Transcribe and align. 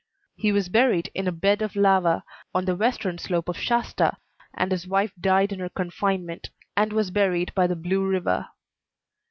He 0.35 0.51
was 0.51 0.67
buried 0.67 1.11
in 1.13 1.27
a 1.27 1.31
bed 1.31 1.61
of 1.61 1.75
lava 1.75 2.23
on 2.55 2.65
the 2.65 2.75
western 2.75 3.19
slope 3.19 3.47
of 3.47 3.55
Shasta, 3.59 4.17
and 4.55 4.71
his 4.71 4.87
wife 4.87 5.13
died 5.21 5.51
in 5.53 5.59
her 5.59 5.69
confinement, 5.69 6.49
and 6.75 6.91
was 6.91 7.11
buried 7.11 7.53
by 7.53 7.67
the 7.67 7.75
Blue 7.75 8.07
River. 8.07 8.47